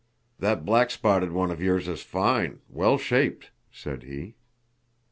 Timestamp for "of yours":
1.51-1.87